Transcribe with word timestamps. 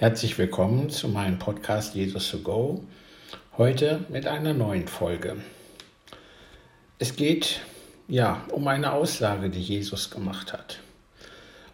Herzlich 0.00 0.38
willkommen 0.38 0.90
zu 0.90 1.08
meinem 1.08 1.40
Podcast 1.40 1.96
Jesus 1.96 2.30
to 2.30 2.38
Go. 2.38 2.84
Heute 3.56 4.04
mit 4.08 4.28
einer 4.28 4.54
neuen 4.54 4.86
Folge. 4.86 5.38
Es 7.00 7.16
geht 7.16 7.62
ja 8.06 8.44
um 8.52 8.68
eine 8.68 8.92
Aussage, 8.92 9.50
die 9.50 9.60
Jesus 9.60 10.08
gemacht 10.08 10.52
hat. 10.52 10.78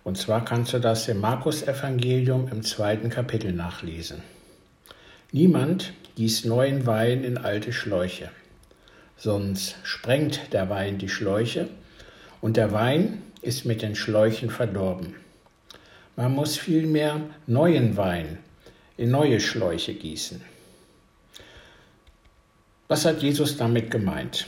Und 0.04 0.16
zwar 0.16 0.42
kannst 0.42 0.72
du 0.72 0.78
das 0.78 1.06
im 1.08 1.20
Markus-Evangelium 1.20 2.48
im 2.50 2.62
zweiten 2.62 3.10
Kapitel 3.10 3.52
nachlesen. 3.52 4.22
Niemand 5.30 5.92
gießt 6.16 6.46
neuen 6.46 6.86
Wein 6.86 7.24
in 7.24 7.36
alte 7.36 7.74
Schläuche, 7.74 8.30
sonst 9.18 9.76
sprengt 9.82 10.54
der 10.54 10.70
Wein 10.70 10.96
die 10.96 11.10
Schläuche 11.10 11.68
und 12.40 12.56
der 12.56 12.72
Wein 12.72 13.20
ist 13.42 13.66
mit 13.66 13.82
den 13.82 13.94
Schläuchen 13.94 14.48
verdorben. 14.48 15.14
Man 16.16 16.32
muss 16.32 16.56
vielmehr 16.56 17.20
neuen 17.48 17.96
Wein 17.96 18.38
in 18.96 19.10
neue 19.10 19.40
Schläuche 19.40 19.94
gießen. 19.94 20.40
Was 22.86 23.04
hat 23.04 23.20
Jesus 23.20 23.56
damit 23.56 23.90
gemeint? 23.90 24.46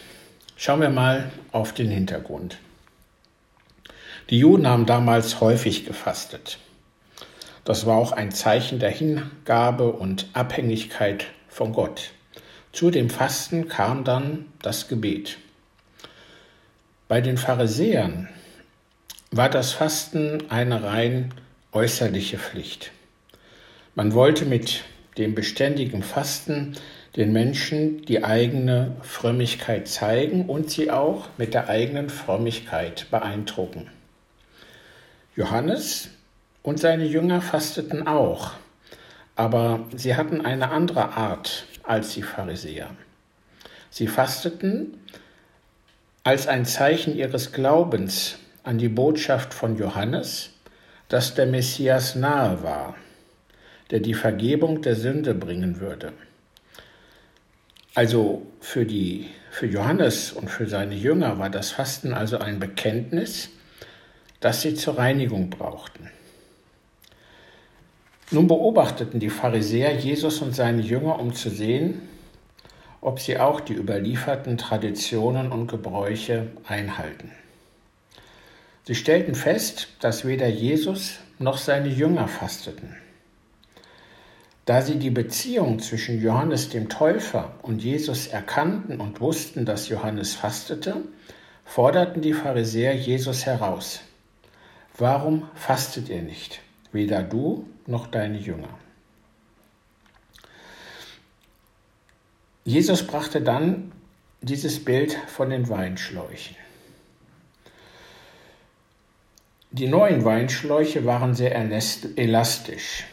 Schauen 0.57 0.81
wir 0.81 0.91
mal 0.91 1.33
auf 1.51 1.75
den 1.75 1.89
Hintergrund. 1.89 2.59
Die 4.31 4.39
Juden 4.39 4.69
haben 4.69 4.87
damals 4.87 5.41
häufig 5.41 5.85
gefastet. 5.85 6.59
Das 7.65 7.85
war 7.85 7.97
auch 7.97 8.13
ein 8.13 8.31
Zeichen 8.31 8.79
der 8.79 8.91
Hingabe 8.91 9.91
und 9.91 10.29
Abhängigkeit 10.35 11.27
von 11.49 11.73
Gott. 11.73 12.13
Zu 12.71 12.93
dem 12.93 13.11
Fasten 13.11 13.69
kam 13.69 14.05
dann 14.05 14.47
das 14.63 14.87
Gebet. 14.87 15.39
Bei 17.09 17.21
den 17.21 17.39
Pharisäern 17.39 18.29
war 19.33 19.49
das 19.49 19.73
Fasten 19.73 20.49
eine 20.49 20.85
rein 20.85 21.35
äußerliche 21.77 22.39
Pflicht. 22.39 22.91
Man 23.95 24.15
wollte 24.15 24.47
mit 24.47 24.85
dem 25.19 25.35
beständigen 25.35 26.03
Fasten 26.03 26.75
den 27.17 27.35
Menschen 27.35 28.03
die 28.07 28.25
eigene 28.25 28.97
Frömmigkeit 29.03 29.87
zeigen 29.87 30.47
und 30.47 30.71
sie 30.71 30.91
auch 30.91 31.29
mit 31.37 31.53
der 31.53 31.69
eigenen 31.69 32.09
Frömmigkeit 32.09 33.07
beeindrucken. 33.11 33.91
Johannes 35.35 36.09
und 36.63 36.81
seine 36.81 37.05
Jünger 37.05 37.43
fasteten 37.43 38.07
auch, 38.07 38.53
aber 39.35 39.85
sie 39.95 40.17
hatten 40.17 40.41
eine 40.41 40.71
andere 40.71 41.11
Art 41.11 41.67
als 41.83 42.15
die 42.15 42.23
Pharisäer. 42.23 42.89
Sie 43.91 44.07
fasteten 44.07 44.99
als 46.25 46.47
ein 46.47 46.65
Zeichen 46.65 47.15
ihres 47.15 47.53
Glaubens 47.53 48.39
an 48.63 48.79
die 48.79 48.89
Botschaft 48.89 49.53
von 49.53 49.77
Johannes 49.77 50.56
dass 51.09 51.35
der 51.35 51.47
Messias 51.47 52.15
nahe 52.15 52.63
war, 52.63 52.97
der 53.91 54.01
die 54.01 54.15
Vergebung 54.15 54.83
der 54.83 54.97
Sünde 54.97 55.35
bringen 55.35 55.81
würde. 55.81 56.13
Also 57.95 58.47
für, 58.61 58.85
die, 58.85 59.29
für 59.51 59.67
Johannes 59.67 60.33
und 60.33 60.51
für 60.51 60.67
seine 60.67 60.95
Jünger 60.95 61.39
war 61.39 61.49
das 61.49 61.71
Fasten 61.71 62.13
also 62.13 62.39
ein 62.39 62.59
Bekenntnis, 62.59 63.49
dass 64.41 64.63
sie 64.63 64.75
zur 64.75 64.99
Reinigung 64.99 65.49
brauchten. 65.49 66.11
Nun 68.33 68.49
beobachteten 68.49 69.21
die 69.21 69.31
Pharisäer 69.31 69.95
Jesus 69.95 70.43
und 70.43 70.55
seine 70.55 70.83
Jünger, 70.83 71.21
um 71.21 71.33
zu 71.33 71.49
sehen, 71.49 72.03
ob 73.01 73.21
sie 73.21 73.39
auch 73.39 73.61
die 73.61 73.75
überlieferten 73.75 74.59
Traditionen 74.59 75.53
und 75.53 75.69
Gebräuche 75.69 76.49
einhalten. 76.67 77.31
Sie 78.87 78.95
stellten 78.95 79.35
fest, 79.35 79.89
dass 79.99 80.25
weder 80.25 80.47
Jesus 80.47 81.19
noch 81.41 81.59
seine 81.59 81.89
Jünger 81.89 82.29
fasteten. 82.29 82.95
Da 84.65 84.81
sie 84.81 84.97
die 84.97 85.11
Beziehung 85.11 85.81
zwischen 85.81 86.23
Johannes 86.23 86.69
dem 86.69 86.89
Täufer 86.89 87.55
und 87.63 87.83
Jesus 87.83 88.29
erkannten 88.29 89.01
und 89.01 89.21
wussten, 89.21 89.65
dass 89.65 89.89
Johannes 89.89 90.35
fastete, 90.35 91.03
forderten 91.65 92.23
die 92.23 92.33
Pharisäer 92.33 92.95
Jesus 92.95 93.45
heraus. 93.45 94.01
Warum 94.97 95.49
fastet 95.55 96.09
ihr 96.09 96.23
nicht, 96.23 96.61
weder 96.93 97.25
du 97.25 97.69
noch 97.87 98.07
deine 98.07 98.39
Jünger? 98.39 98.79
Jesus 102.65 103.05
brachte 103.05 103.41
dann 103.41 103.91
dieses 104.43 104.85
Bild 104.85 105.19
von 105.27 105.51
den 105.51 105.69
Weinschläuchen. 105.69 106.57
Die 109.73 109.89
neuen 109.89 110.25
Weinschläuche 110.25 111.05
waren 111.05 111.35
sehr 111.35 111.55
elastisch, 111.55 113.05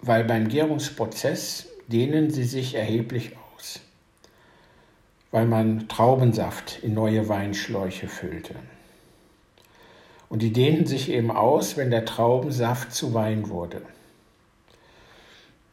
weil 0.00 0.24
beim 0.24 0.48
Gärungsprozess 0.48 1.68
dehnen 1.86 2.30
sie 2.30 2.44
sich 2.44 2.74
erheblich 2.74 3.36
aus, 3.36 3.80
weil 5.30 5.46
man 5.46 5.88
Traubensaft 5.88 6.80
in 6.82 6.94
neue 6.94 7.28
Weinschläuche 7.28 8.08
füllte. 8.08 8.56
Und 10.28 10.42
die 10.42 10.52
dehnten 10.52 10.86
sich 10.86 11.08
eben 11.08 11.30
aus, 11.30 11.76
wenn 11.76 11.90
der 11.90 12.04
Traubensaft 12.04 12.92
zu 12.92 13.14
Wein 13.14 13.48
wurde. 13.48 13.82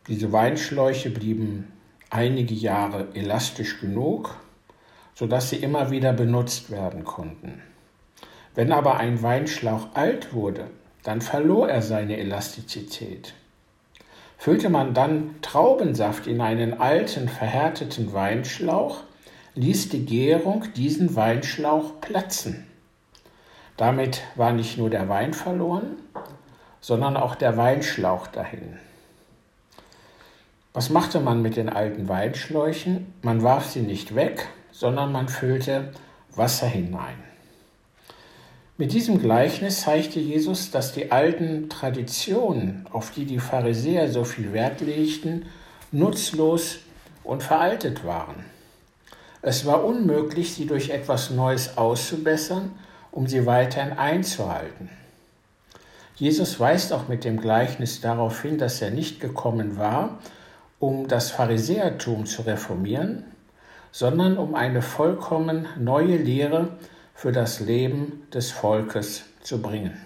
Diese 0.07 0.31
Weinschläuche 0.31 1.09
blieben 1.09 1.73
einige 2.11 2.53
Jahre 2.53 3.07
elastisch 3.15 3.81
genug, 3.81 4.37
sodass 5.15 5.49
sie 5.49 5.57
immer 5.57 5.89
wieder 5.89 6.13
benutzt 6.13 6.69
werden 6.69 7.03
konnten. 7.03 7.61
Wenn 8.55 8.71
aber 8.71 8.97
ein 8.97 9.21
Weinschlauch 9.21 9.89
alt 9.93 10.33
wurde, 10.33 10.67
dann 11.03 11.21
verlor 11.21 11.69
er 11.69 11.81
seine 11.81 12.17
Elastizität. 12.17 13.33
Füllte 14.37 14.69
man 14.69 14.93
dann 14.93 15.35
Traubensaft 15.41 16.25
in 16.25 16.41
einen 16.41 16.79
alten, 16.79 17.27
verhärteten 17.27 18.13
Weinschlauch, 18.13 19.03
ließ 19.55 19.89
die 19.89 20.05
Gärung 20.05 20.65
diesen 20.75 21.15
Weinschlauch 21.15 21.99
platzen. 22.01 22.65
Damit 23.77 24.21
war 24.35 24.53
nicht 24.53 24.77
nur 24.77 24.89
der 24.89 25.09
Wein 25.09 25.33
verloren, 25.33 25.97
sondern 26.79 27.17
auch 27.17 27.35
der 27.35 27.57
Weinschlauch 27.57 28.27
dahin. 28.27 28.79
Was 30.73 30.89
machte 30.89 31.19
man 31.19 31.41
mit 31.41 31.55
den 31.55 31.69
alten 31.69 32.07
Weinschläuchen? 32.07 33.13
Man 33.21 33.43
warf 33.43 33.65
sie 33.65 33.81
nicht 33.81 34.15
weg, 34.15 34.47
sondern 34.71 35.11
man 35.11 35.27
füllte 35.27 35.91
Wasser 36.35 36.67
hinein. 36.67 37.34
Mit 38.77 38.91
diesem 38.91 39.21
Gleichnis 39.21 39.81
zeigte 39.81 40.19
Jesus, 40.19 40.69
dass 40.69 40.91
die 40.91 41.09
alten 41.09 41.69
Traditionen, 41.69 42.85
auf 42.91 43.11
die 43.11 43.23
die 43.23 43.39
Pharisäer 43.39 44.11
so 44.11 44.25
viel 44.25 44.51
Wert 44.51 44.81
legten, 44.81 45.45
nutzlos 45.93 46.79
und 47.23 47.41
veraltet 47.41 48.03
waren. 48.03 48.43
Es 49.41 49.65
war 49.65 49.85
unmöglich, 49.85 50.53
sie 50.53 50.65
durch 50.65 50.89
etwas 50.89 51.29
Neues 51.29 51.77
auszubessern, 51.77 52.73
um 53.11 53.27
sie 53.27 53.45
weiterhin 53.45 53.97
einzuhalten. 53.97 54.89
Jesus 56.15 56.59
weist 56.59 56.91
auch 56.91 57.07
mit 57.07 57.23
dem 57.23 57.39
Gleichnis 57.39 58.01
darauf 58.01 58.41
hin, 58.41 58.57
dass 58.57 58.81
er 58.81 58.91
nicht 58.91 59.21
gekommen 59.21 59.77
war, 59.77 60.19
um 60.79 61.07
das 61.07 61.31
Pharisäertum 61.31 62.25
zu 62.25 62.41
reformieren, 62.41 63.23
sondern 63.93 64.37
um 64.37 64.53
eine 64.53 64.81
vollkommen 64.81 65.65
neue 65.79 66.17
Lehre 66.17 66.71
für 67.15 67.31
das 67.31 67.61
Leben 67.61 68.27
des 68.31 68.51
Volkes 68.51 69.23
zu 69.41 69.61
bringen. 69.61 69.97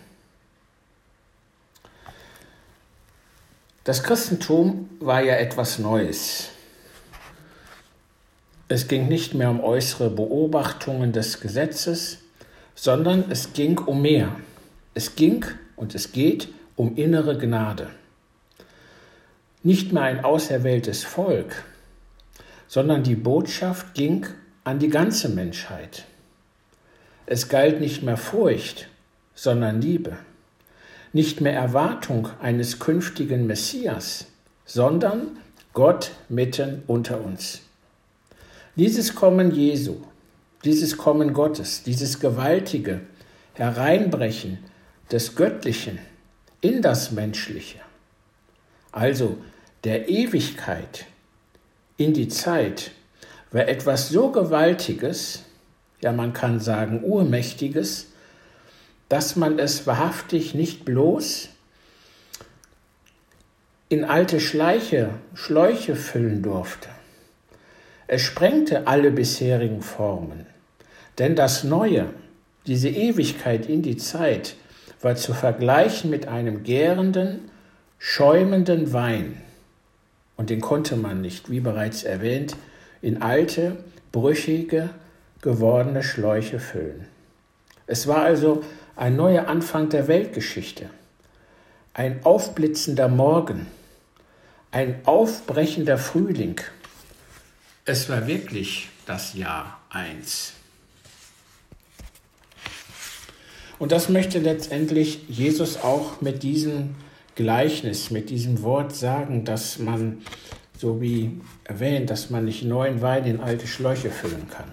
Das 3.84 4.04
Christentum 4.04 4.90
war 5.00 5.22
ja 5.22 5.36
etwas 5.36 5.80
Neues. 5.80 6.50
Es 8.68 8.88
ging 8.88 9.08
nicht 9.08 9.34
mehr 9.34 9.50
um 9.50 9.62
äußere 9.62 10.12
Beobachtungen 10.12 11.12
des 11.12 11.42
Gesetzes, 11.42 12.20
sondern 12.76 13.32
es 13.32 13.54
ging 13.54 13.80
um 13.80 14.04
mehr. 14.04 14.36
Es 14.94 15.16
ging 15.16 15.44
und 15.76 15.96
es 15.96 16.12
geht 16.12 16.50
um 16.76 16.96
innere 16.96 17.36
Gnade. 17.38 17.88
Nicht 19.64 19.92
mehr 19.92 20.04
ein 20.04 20.24
auserwähltes 20.24 21.04
Volk, 21.04 21.64
sondern 22.68 23.02
die 23.02 23.16
Botschaft 23.16 23.96
ging 23.96 24.28
an 24.64 24.78
die 24.78 24.90
ganze 24.90 25.30
Menschheit. 25.30 26.06
Es 27.32 27.48
galt 27.48 27.80
nicht 27.80 28.02
mehr 28.02 28.18
Furcht, 28.18 28.88
sondern 29.36 29.84
Liebe, 29.84 30.18
nicht 31.14 31.42
mehr 31.42 31.54
Erwartung 31.54 32.28
eines 32.42 32.80
künftigen 32.80 33.46
Messias, 33.46 34.26
sondern 34.66 35.38
Gott 35.74 36.10
mitten 36.28 36.82
unter 36.88 37.24
uns. 37.24 37.62
Dieses 38.76 39.14
Kommen 39.14 39.52
Jesu, 39.52 39.98
dieses 40.66 40.98
Kommen 40.98 41.36
Gottes, 41.36 41.84
dieses 41.84 42.20
gewaltige 42.20 43.02
Hereinbrechen 43.54 44.58
des 45.12 45.36
Göttlichen 45.36 46.00
in 46.62 46.82
das 46.82 47.12
Menschliche, 47.12 47.78
also 48.92 49.38
der 49.84 50.10
Ewigkeit 50.10 51.06
in 51.96 52.16
die 52.16 52.28
Zeit, 52.28 52.90
war 53.52 53.68
etwas 53.68 54.10
so 54.10 54.32
Gewaltiges, 54.32 55.44
ja 56.02 56.12
man 56.12 56.34
kann 56.34 56.60
sagen 56.60 57.04
Urmächtiges, 57.04 58.08
dass 59.10 59.36
man 59.36 59.60
es 59.60 59.88
wahrhaftig 59.88 60.54
nicht 60.54 60.86
bloß 60.86 61.50
in 63.90 64.06
alte 64.06 64.40
Schleiche, 64.40 65.10
Schläuche 65.34 65.96
füllen 65.96 66.44
durfte. 66.44 66.90
Es 68.08 68.22
sprengte 68.22 68.88
alle 68.88 69.12
bisherigen 69.12 69.82
Formen, 69.82 70.46
denn 71.18 71.36
das 71.36 71.64
Neue, 71.64 72.08
diese 72.68 72.90
Ewigkeit 72.90 73.68
in 73.68 73.82
die 73.82 73.98
Zeit, 73.98 74.56
war 75.02 75.16
zu 75.16 75.34
vergleichen 75.34 76.10
mit 76.10 76.28
einem 76.28 76.64
gärenden, 76.64 77.50
schäumenden 77.98 78.94
Wein. 78.94 79.42
Und 80.38 80.50
den 80.50 80.62
konnte 80.62 80.96
man 80.96 81.22
nicht, 81.22 81.50
wie 81.50 81.60
bereits 81.60 82.04
erwähnt, 82.04 82.56
in 83.02 83.22
alte, 83.22 83.78
brüchige, 84.12 84.90
gewordene 85.42 86.04
Schläuche 86.04 86.60
füllen. 86.60 87.06
Es 87.88 88.08
war 88.08 88.24
also 88.24 88.64
ein 88.96 89.16
neuer 89.16 89.48
Anfang 89.48 89.90
der 89.90 90.08
Weltgeschichte, 90.08 90.90
ein 91.94 92.24
aufblitzender 92.24 93.08
Morgen, 93.08 93.68
ein 94.72 95.00
aufbrechender 95.06 95.98
Frühling. 95.98 96.62
Es 97.86 98.10
war 98.10 98.28
wirklich 98.28 98.90
das 99.06 99.34
Jahr 99.34 99.80
1. 99.90 100.54
Und 103.80 103.94
das 103.94 104.10
möchte 104.10 104.40
letztendlich 104.40 105.28
Jesus 105.30 105.78
auch 105.78 106.20
mit 106.20 106.44
diesem 106.44 106.96
Gleichnis, 107.36 108.12
mit 108.12 108.30
diesem 108.30 108.62
Wort 108.62 108.94
sagen, 108.94 109.46
dass 109.46 109.80
man, 109.80 110.22
so 110.78 111.00
wie 111.02 111.40
erwähnt, 111.64 112.10
dass 112.10 112.30
man 112.30 112.44
nicht 112.44 112.64
neuen 112.64 113.02
Wein 113.02 113.26
in 113.26 113.40
alte 113.40 113.66
Schläuche 113.66 114.12
füllen 114.12 114.50
kann. 114.50 114.70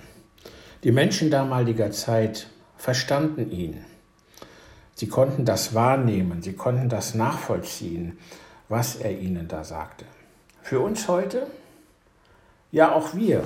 Die 0.85 0.93
Menschen 0.93 1.31
damaliger 1.31 1.91
Zeit 1.91 2.49
verstanden 2.77 3.51
ihn. 3.51 3.85
Sie 4.95 5.09
konnten 5.09 5.45
das 5.45 5.75
wahrnehmen, 5.75 6.43
sie 6.43 6.53
konnten 6.53 6.89
das 6.89 7.15
nachvollziehen, 7.15 8.19
was 8.69 8.97
er 8.97 9.19
ihnen 9.19 9.49
da 9.49 9.65
sagte. 9.65 10.05
Für 10.63 10.81
uns 10.81 11.09
heute, 11.09 11.47
ja 12.73 12.93
auch 12.93 13.15
wir, 13.15 13.45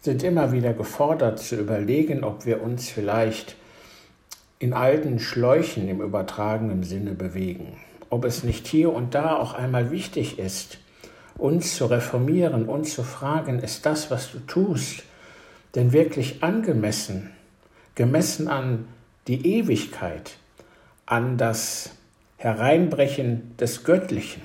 sind 0.00 0.22
immer 0.22 0.52
wieder 0.52 0.72
gefordert 0.72 1.38
zu 1.38 1.56
überlegen, 1.56 2.24
ob 2.24 2.46
wir 2.46 2.62
uns 2.62 2.88
vielleicht 2.88 3.56
in 4.58 4.72
alten 4.72 5.18
Schläuchen 5.18 5.88
im 5.88 6.00
übertragenen 6.00 6.84
Sinne 6.84 7.12
bewegen. 7.12 7.78
Ob 8.10 8.24
es 8.24 8.44
nicht 8.44 8.66
hier 8.66 8.92
und 8.92 9.14
da 9.14 9.36
auch 9.36 9.54
einmal 9.54 9.90
wichtig 9.90 10.38
ist, 10.38 10.78
uns 11.36 11.76
zu 11.76 11.86
reformieren, 11.86 12.68
uns 12.68 12.94
zu 12.94 13.02
fragen, 13.02 13.58
ist 13.58 13.86
das, 13.86 14.10
was 14.10 14.30
du 14.30 14.40
tust, 14.40 15.04
denn 15.74 15.92
wirklich 15.92 16.42
angemessen, 16.42 17.30
gemessen 17.94 18.48
an 18.48 18.86
die 19.26 19.58
Ewigkeit, 19.58 20.36
an 21.06 21.36
das 21.36 21.90
Hereinbrechen 22.36 23.56
des 23.56 23.84
Göttlichen, 23.84 24.42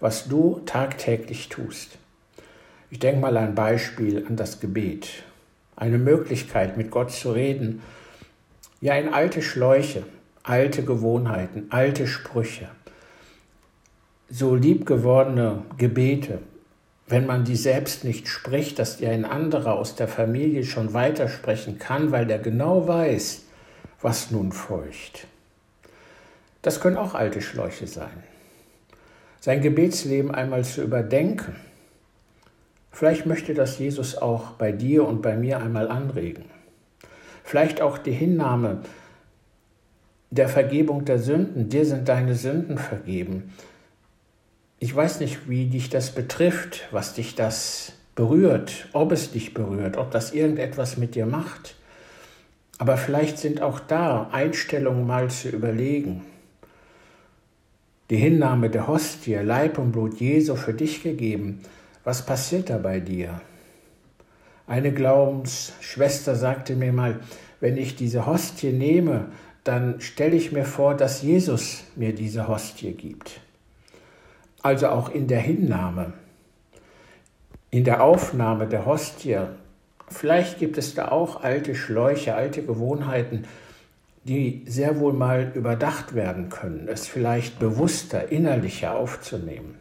was 0.00 0.28
du 0.28 0.60
tagtäglich 0.66 1.48
tust. 1.48 1.98
Ich 2.90 2.98
denke 2.98 3.20
mal 3.20 3.36
ein 3.36 3.54
Beispiel 3.54 4.26
an 4.26 4.36
das 4.36 4.60
Gebet, 4.60 5.22
eine 5.76 5.98
Möglichkeit, 5.98 6.76
mit 6.76 6.90
Gott 6.90 7.12
zu 7.12 7.32
reden, 7.32 7.82
ja 8.80 8.94
in 8.94 9.14
alte 9.14 9.40
Schläuche, 9.40 10.02
alte 10.42 10.84
Gewohnheiten, 10.84 11.66
alte 11.70 12.06
Sprüche, 12.06 12.68
so 14.28 14.54
liebgewordene 14.54 15.62
Gebete, 15.78 16.40
wenn 17.12 17.26
man 17.26 17.44
die 17.44 17.56
selbst 17.56 18.04
nicht 18.04 18.26
spricht, 18.26 18.78
dass 18.78 18.96
dir 18.96 19.10
ein 19.10 19.26
anderer 19.26 19.74
aus 19.74 19.96
der 19.96 20.08
Familie 20.08 20.64
schon 20.64 20.94
weitersprechen 20.94 21.78
kann, 21.78 22.10
weil 22.10 22.24
der 22.24 22.38
genau 22.38 22.88
weiß, 22.88 23.42
was 24.00 24.30
nun 24.30 24.50
feucht. 24.50 25.26
Das 26.62 26.80
können 26.80 26.96
auch 26.96 27.14
alte 27.14 27.42
Schläuche 27.42 27.86
sein. 27.86 28.22
Sein 29.40 29.60
Gebetsleben 29.60 30.30
einmal 30.30 30.64
zu 30.64 30.82
überdenken. 30.82 31.54
Vielleicht 32.90 33.26
möchte 33.26 33.52
das 33.52 33.78
Jesus 33.78 34.16
auch 34.16 34.52
bei 34.52 34.72
dir 34.72 35.06
und 35.06 35.20
bei 35.20 35.36
mir 35.36 35.58
einmal 35.58 35.90
anregen. 35.90 36.46
Vielleicht 37.44 37.82
auch 37.82 37.98
die 37.98 38.12
Hinnahme 38.12 38.80
der 40.30 40.48
Vergebung 40.48 41.04
der 41.04 41.18
Sünden. 41.18 41.68
Dir 41.68 41.84
sind 41.84 42.08
deine 42.08 42.36
Sünden 42.36 42.78
vergeben. 42.78 43.52
Ich 44.82 44.96
weiß 44.96 45.20
nicht, 45.20 45.48
wie 45.48 45.66
dich 45.66 45.90
das 45.90 46.10
betrifft, 46.10 46.88
was 46.90 47.14
dich 47.14 47.36
das 47.36 47.92
berührt, 48.16 48.88
ob 48.92 49.12
es 49.12 49.30
dich 49.30 49.54
berührt, 49.54 49.96
ob 49.96 50.10
das 50.10 50.32
irgendetwas 50.32 50.96
mit 50.96 51.14
dir 51.14 51.24
macht. 51.24 51.76
Aber 52.78 52.96
vielleicht 52.96 53.38
sind 53.38 53.62
auch 53.62 53.78
da 53.78 54.28
Einstellungen 54.32 55.06
mal 55.06 55.30
zu 55.30 55.50
überlegen. 55.50 56.22
Die 58.10 58.16
Hinnahme 58.16 58.70
der 58.70 58.88
Hostie, 58.88 59.36
Leib 59.36 59.78
und 59.78 59.92
Blut 59.92 60.18
Jesu 60.18 60.56
für 60.56 60.74
dich 60.74 61.04
gegeben. 61.04 61.60
Was 62.02 62.26
passiert 62.26 62.68
da 62.68 62.78
bei 62.78 62.98
dir? 62.98 63.40
Eine 64.66 64.92
Glaubensschwester 64.92 66.34
sagte 66.34 66.74
mir 66.74 66.92
mal, 66.92 67.20
wenn 67.60 67.76
ich 67.76 67.94
diese 67.94 68.26
Hostie 68.26 68.72
nehme, 68.72 69.26
dann 69.62 70.00
stelle 70.00 70.34
ich 70.34 70.50
mir 70.50 70.64
vor, 70.64 70.96
dass 70.96 71.22
Jesus 71.22 71.84
mir 71.94 72.12
diese 72.12 72.48
Hostie 72.48 72.94
gibt. 72.94 73.41
Also 74.62 74.88
auch 74.88 75.10
in 75.10 75.26
der 75.26 75.40
Hinnahme, 75.40 76.12
in 77.70 77.84
der 77.84 78.02
Aufnahme 78.02 78.66
der 78.66 78.86
Hostie. 78.86 79.38
Vielleicht 80.08 80.58
gibt 80.58 80.78
es 80.78 80.94
da 80.94 81.08
auch 81.08 81.42
alte 81.42 81.74
Schläuche, 81.74 82.34
alte 82.34 82.62
Gewohnheiten, 82.62 83.44
die 84.24 84.62
sehr 84.66 85.00
wohl 85.00 85.12
mal 85.12 85.50
überdacht 85.54 86.14
werden 86.14 86.48
können, 86.48 86.86
es 86.88 87.08
vielleicht 87.08 87.58
bewusster, 87.58 88.30
innerlicher 88.30 88.94
aufzunehmen. 88.94 89.80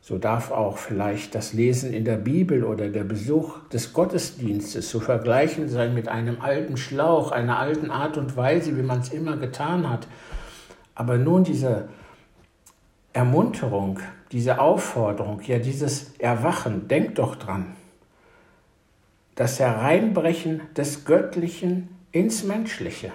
So 0.00 0.16
darf 0.16 0.52
auch 0.52 0.78
vielleicht 0.78 1.34
das 1.34 1.52
Lesen 1.52 1.92
in 1.92 2.04
der 2.04 2.16
Bibel 2.16 2.64
oder 2.64 2.88
der 2.88 3.04
Besuch 3.04 3.58
des 3.68 3.92
Gottesdienstes 3.92 4.88
zu 4.88 5.00
vergleichen 5.00 5.68
sein 5.68 5.92
mit 5.92 6.08
einem 6.08 6.40
alten 6.40 6.76
Schlauch, 6.76 7.32
einer 7.32 7.58
alten 7.58 7.90
Art 7.90 8.16
und 8.16 8.36
Weise, 8.36 8.76
wie 8.76 8.82
man 8.82 9.00
es 9.00 9.10
immer 9.10 9.36
getan 9.36 9.90
hat. 9.90 10.06
Aber 10.94 11.18
nun 11.18 11.44
diese 11.44 11.88
Ermunterung, 13.18 13.98
diese 14.30 14.60
Aufforderung, 14.60 15.40
ja 15.40 15.58
dieses 15.58 16.16
Erwachen, 16.20 16.86
denk 16.86 17.16
doch 17.16 17.34
dran. 17.34 17.74
Das 19.34 19.58
Hereinbrechen 19.58 20.60
des 20.76 21.04
Göttlichen 21.04 21.88
ins 22.12 22.44
Menschliche 22.44 23.10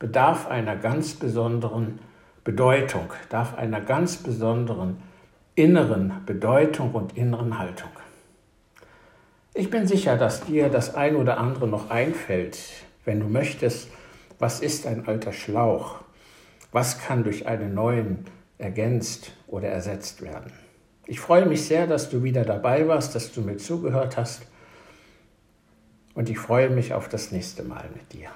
bedarf 0.00 0.48
einer 0.48 0.74
ganz 0.74 1.14
besonderen 1.14 2.00
Bedeutung, 2.42 3.12
darf 3.28 3.56
einer 3.56 3.80
ganz 3.80 4.16
besonderen 4.16 5.00
inneren 5.54 6.12
Bedeutung 6.26 6.90
und 6.90 7.16
inneren 7.16 7.56
Haltung. 7.56 7.90
Ich 9.54 9.70
bin 9.70 9.86
sicher, 9.86 10.16
dass 10.16 10.44
dir 10.44 10.70
das 10.70 10.96
ein 10.96 11.14
oder 11.14 11.38
andere 11.38 11.68
noch 11.68 11.88
einfällt, 11.90 12.58
wenn 13.04 13.20
du 13.20 13.28
möchtest, 13.28 13.90
was 14.40 14.58
ist 14.58 14.88
ein 14.88 15.06
alter 15.06 15.32
Schlauch? 15.32 16.00
Was 16.72 16.98
kann 16.98 17.22
durch 17.22 17.46
einen 17.46 17.74
neuen 17.74 18.26
ergänzt 18.58 19.32
oder 19.46 19.68
ersetzt 19.68 20.22
werden? 20.22 20.52
Ich 21.06 21.20
freue 21.20 21.46
mich 21.46 21.64
sehr, 21.64 21.86
dass 21.86 22.10
du 22.10 22.22
wieder 22.22 22.44
dabei 22.44 22.88
warst, 22.88 23.14
dass 23.14 23.32
du 23.32 23.40
mir 23.40 23.58
zugehört 23.58 24.16
hast 24.16 24.42
und 26.14 26.28
ich 26.28 26.38
freue 26.38 26.70
mich 26.70 26.94
auf 26.94 27.08
das 27.08 27.30
nächste 27.30 27.62
Mal 27.62 27.88
mit 27.94 28.12
dir. 28.12 28.30